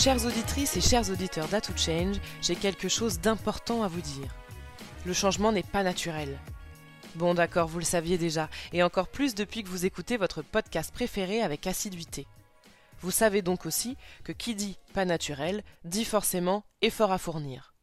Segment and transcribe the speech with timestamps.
[0.00, 4.32] Chères auditrices et chers auditeurs d'A Change, j'ai quelque chose d'important à vous dire.
[5.04, 6.38] Le changement n'est pas naturel.
[7.16, 10.94] Bon d'accord, vous le saviez déjà, et encore plus depuis que vous écoutez votre podcast
[10.94, 12.28] préféré avec assiduité.
[13.00, 17.74] Vous savez donc aussi que qui dit pas naturel dit forcément effort à fournir.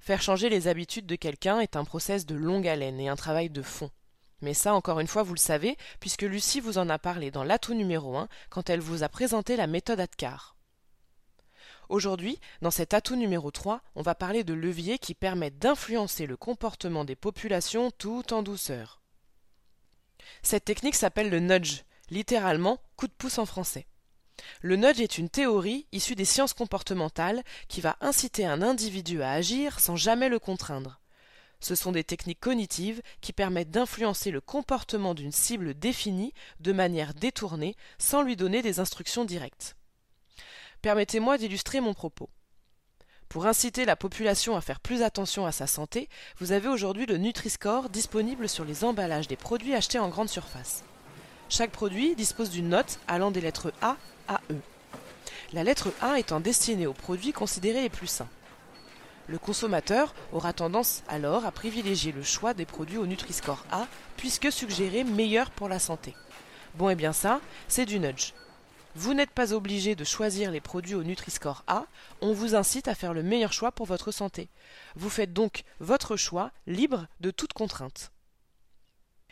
[0.00, 3.48] Faire changer les habitudes de quelqu'un est un process de longue haleine et un travail
[3.48, 3.88] de fond.
[4.42, 7.42] Mais ça, encore une fois, vous le savez, puisque Lucie vous en a parlé dans
[7.42, 10.56] l'atout numéro 1 quand elle vous a présenté la méthode ADCAR.
[11.92, 16.38] Aujourd'hui, dans cet atout numéro 3, on va parler de leviers qui permettent d'influencer le
[16.38, 19.02] comportement des populations tout en douceur.
[20.42, 23.86] Cette technique s'appelle le nudge, littéralement coup de pouce en français.
[24.62, 29.32] Le nudge est une théorie issue des sciences comportementales qui va inciter un individu à
[29.32, 30.98] agir sans jamais le contraindre.
[31.60, 37.12] Ce sont des techniques cognitives qui permettent d'influencer le comportement d'une cible définie de manière
[37.12, 39.76] détournée sans lui donner des instructions directes.
[40.82, 42.28] Permettez-moi d'illustrer mon propos.
[43.28, 46.08] Pour inciter la population à faire plus attention à sa santé,
[46.38, 50.82] vous avez aujourd'hui le Nutri-Score disponible sur les emballages des produits achetés en grande surface.
[51.48, 54.56] Chaque produit dispose d'une note allant des lettres A à E.
[55.52, 58.28] La lettre A étant destinée aux produits considérés les plus sains.
[59.28, 63.86] Le consommateur aura tendance alors à privilégier le choix des produits au Nutri-Score A,
[64.16, 66.12] puisque suggérés meilleurs pour la santé.
[66.74, 68.32] Bon et bien ça, c'est du nudge.
[68.94, 71.86] Vous n'êtes pas obligé de choisir les produits au Nutri-Score A,
[72.20, 74.50] on vous incite à faire le meilleur choix pour votre santé.
[74.96, 78.12] Vous faites donc votre choix libre de toute contrainte.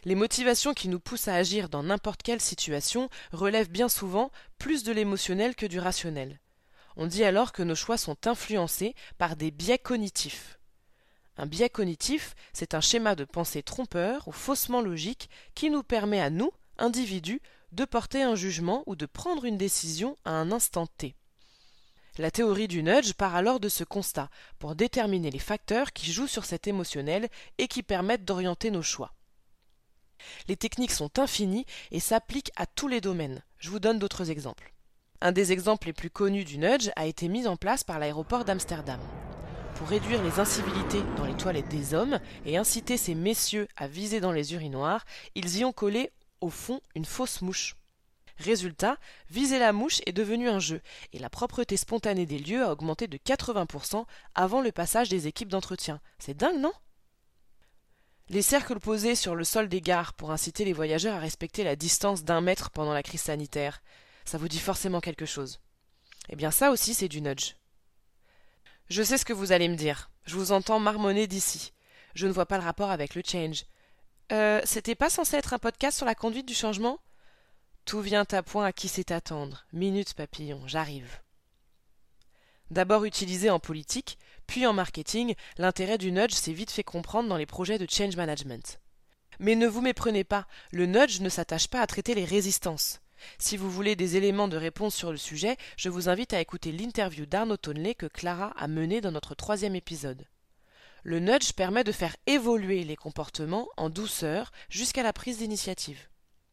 [0.05, 4.83] Les motivations qui nous poussent à agir dans n'importe quelle situation relèvent bien souvent plus
[4.83, 6.41] de l'émotionnel que du rationnel.
[6.97, 10.59] On dit alors que nos choix sont influencés par des biais cognitifs.
[11.37, 16.21] Un biais cognitif, c'est un schéma de pensée trompeur ou faussement logique qui nous permet
[16.21, 17.43] à nous, individus,
[17.73, 21.15] de porter un jugement ou de prendre une décision à un instant T.
[22.19, 26.27] La théorie du nudge part alors de ce constat pour déterminer les facteurs qui jouent
[26.27, 27.29] sur cet émotionnel
[27.59, 29.15] et qui permettent d'orienter nos choix.
[30.49, 33.43] Les techniques sont infinies et s'appliquent à tous les domaines.
[33.59, 34.75] Je vous donne d'autres exemples.
[35.23, 38.45] Un des exemples les plus connus du nudge a été mis en place par l'aéroport
[38.45, 39.01] d'Amsterdam.
[39.77, 44.21] Pour réduire les incivilités dans les toilettes des hommes et inciter ces messieurs à viser
[44.21, 47.77] dans les urinoirs, ils y ont collé au fond une fausse mouche.
[48.39, 48.97] Résultat,
[49.29, 50.81] viser la mouche est devenu un jeu,
[51.13, 55.51] et la propreté spontanée des lieux a augmenté de 80% avant le passage des équipes
[55.51, 56.01] d'entretien.
[56.19, 56.73] C'est dingue, non?
[58.31, 61.77] Les cercles posés sur le sol des gares pour inciter les voyageurs à respecter la
[61.77, 63.83] distance d'un mètre pendant la crise sanitaire,
[64.25, 65.61] ça vous dit forcément quelque chose?
[66.29, 67.57] Eh bien ça aussi c'est du nudge.
[68.89, 70.11] Je sais ce que vous allez me dire.
[70.25, 71.73] Je vous entends marmonner d'ici.
[72.15, 73.65] Je ne vois pas le rapport avec le change.
[74.33, 77.01] Euh, c'était pas censé être un podcast sur la conduite du changement?
[77.85, 79.67] Tout vient à point à qui sait attendre.
[79.73, 81.21] Minute papillon, j'arrive.
[82.71, 87.37] D'abord utilisé en politique, puis en marketing, l'intérêt du nudge s'est vite fait comprendre dans
[87.37, 88.79] les projets de change management.
[89.41, 93.01] Mais ne vous méprenez pas, le nudge ne s'attache pas à traiter les résistances.
[93.39, 96.71] Si vous voulez des éléments de réponse sur le sujet, je vous invite à écouter
[96.71, 100.27] l'interview d'Arnaud Tonley que Clara a menée dans notre troisième épisode.
[101.03, 106.09] Le nudge permet de faire évoluer les comportements en douceur jusqu'à la prise d'initiative.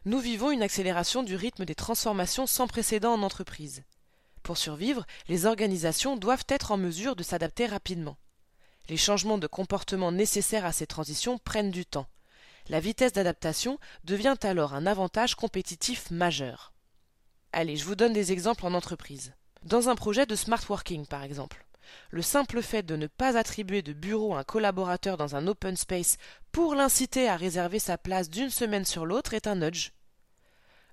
[0.05, 3.83] Nous vivons une accélération du rythme des transformations sans précédent en entreprise.
[4.43, 8.17] Pour survivre, les organisations doivent être en mesure de s'adapter rapidement.
[8.87, 12.07] Les changements de comportement nécessaires à ces transitions prennent du temps.
[12.69, 16.71] La vitesse d'adaptation devient alors un avantage compétitif majeur.
[17.51, 19.33] Allez, je vous donne des exemples en entreprise.
[19.63, 21.66] Dans un projet de smart working, par exemple.
[22.09, 25.75] Le simple fait de ne pas attribuer de bureau à un collaborateur dans un open
[25.75, 26.17] space
[26.51, 29.91] pour l'inciter à réserver sa place d'une semaine sur l'autre est un nudge.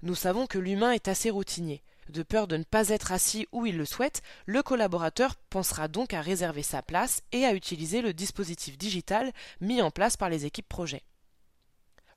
[0.03, 1.83] Nous savons que l'humain est assez routinier.
[2.11, 6.13] De peur de ne pas être assis où il le souhaite, le collaborateur pensera donc
[6.13, 10.45] à réserver sa place et à utiliser le dispositif digital mis en place par les
[10.45, 11.03] équipes projet.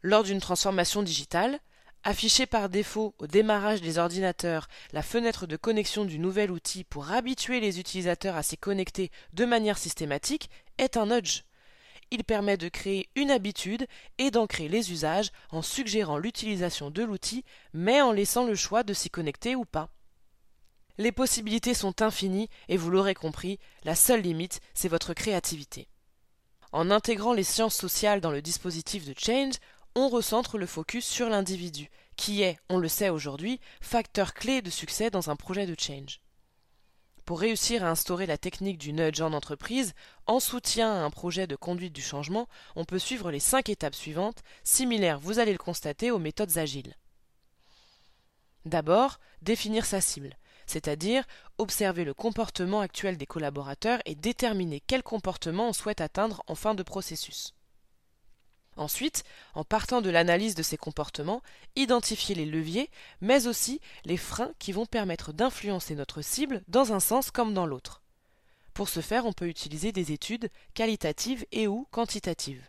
[0.02, 1.60] Lors d'une transformation digitale,
[2.04, 7.12] Afficher par défaut au démarrage des ordinateurs la fenêtre de connexion du nouvel outil pour
[7.12, 11.44] habituer les utilisateurs à s'y connecter de manière systématique est un nudge.
[12.10, 13.86] Il permet de créer une habitude
[14.18, 18.94] et d'ancrer les usages en suggérant l'utilisation de l'outil mais en laissant le choix de
[18.94, 19.90] s'y connecter ou pas.
[20.98, 25.90] Les possibilités sont infinies et vous l'aurez compris, la seule limite, c'est votre créativité.
[26.72, 29.56] En intégrant les sciences sociales dans le dispositif de Change,
[29.98, 34.70] on recentre le focus sur l'individu, qui est, on le sait aujourd'hui, facteur clé de
[34.70, 36.22] succès dans un projet de change.
[37.26, 39.96] Pour réussir à instaurer la technique du nudge en entreprise,
[40.28, 43.96] en soutien à un projet de conduite du changement, on peut suivre les cinq étapes
[43.96, 46.96] suivantes, similaires, vous allez le constater, aux méthodes agiles.
[48.66, 50.38] D'abord, définir sa cible.
[50.68, 51.24] c'est-à-dire
[51.58, 56.76] observer le comportement actuel des collaborateurs et déterminer quel comportement on souhaite atteindre en fin
[56.76, 57.57] de processus.
[58.78, 59.24] Ensuite,
[59.56, 61.42] en partant de l'analyse de ces comportements,
[61.76, 62.90] identifier les leviers,
[63.22, 67.66] mais aussi les freins qui vont permettre d'influencer notre cible dans un sens comme dans
[67.66, 68.04] l'autre.
[68.76, 72.64] Pour ce faire, on peut utiliser des études qualitatives et ou quantitatives.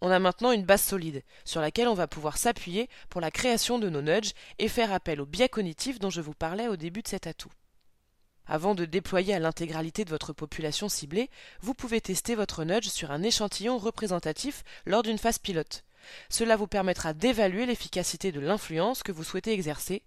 [0.00, 3.78] On a maintenant une base solide sur laquelle on va pouvoir s'appuyer pour la création
[3.78, 7.02] de nos nudges et faire appel au biais cognitif dont je vous parlais au début
[7.02, 7.52] de cet atout.
[8.46, 11.30] Avant de déployer à l'intégralité de votre population ciblée,
[11.60, 15.84] vous pouvez tester votre nudge sur un échantillon représentatif lors d'une phase pilote.
[16.28, 20.02] Cela vous permettra d'évaluer l'efficacité de l'influence que vous souhaitez exercer,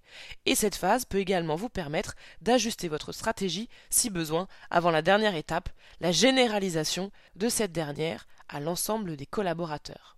[0.46, 5.36] et cette phase peut également vous permettre d'ajuster votre stratégie si besoin avant la dernière
[5.36, 5.70] étape,
[6.02, 10.18] la généralisation de cette dernière à l'ensemble des collaborateurs.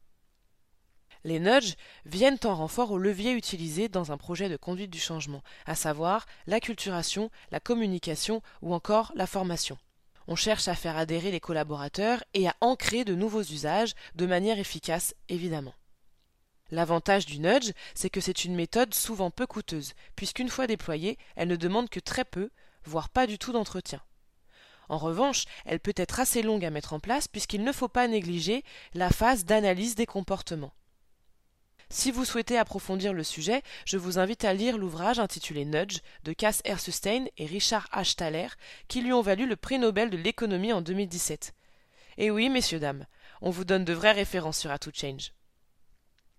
[1.23, 1.75] Les nudges
[2.05, 6.25] viennent en renfort aux leviers utilisés dans un projet de conduite du changement, à savoir
[6.45, 9.77] l'acculturation, la communication ou encore la formation.
[10.27, 14.59] On cherche à faire adhérer les collaborateurs et à ancrer de nouveaux usages de manière
[14.59, 15.73] efficace, évidemment.
[16.69, 21.47] L'avantage du nudge, c'est que c'est une méthode souvent peu coûteuse, puisqu'une fois déployée, elle
[21.47, 22.49] ne demande que très peu,
[22.83, 24.01] voire pas du tout d'entretien.
[24.89, 28.07] En revanche, elle peut être assez longue à mettre en place puisqu'il ne faut pas
[28.07, 28.63] négliger
[28.93, 30.73] la phase d'analyse des comportements.
[31.89, 36.33] Si vous souhaitez approfondir le sujet, je vous invite à lire l'ouvrage intitulé Nudge de
[36.33, 38.15] Cass Ersustein et Richard H.
[38.15, 38.49] Thaler,
[38.89, 41.53] qui lui ont valu le prix Nobel de l'économie en 2017.
[42.17, 43.05] Et oui, messieurs, dames,
[43.41, 45.31] on vous donne de vraies références sur How Change.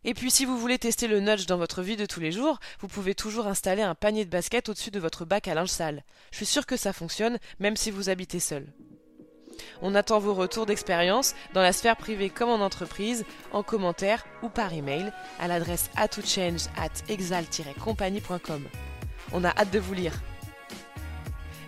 [0.05, 2.61] Et puis si vous voulez tester le nudge dans votre vie de tous les jours,
[2.81, 6.05] vous pouvez toujours installer un panier de basket au-dessus de votre bac à linge sale.
[6.31, 8.73] Je suis sûr que ça fonctionne, même si vous habitez seul.
[9.83, 14.49] On attend vos retours d'expérience dans la sphère privée comme en entreprise, en commentaire ou
[14.49, 18.65] par email à l'adresse atochange at exal-compagnie.com.
[19.33, 20.15] On a hâte de vous lire.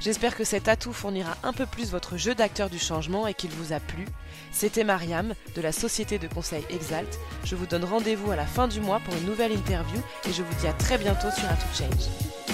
[0.01, 3.51] J'espère que cet atout fournira un peu plus votre jeu d'acteur du changement et qu'il
[3.51, 4.07] vous a plu.
[4.51, 7.19] C'était Mariam de la société de conseil Exalt.
[7.45, 10.43] Je vous donne rendez-vous à la fin du mois pour une nouvelle interview et je
[10.43, 12.50] vous dis à très bientôt sur Atout Change.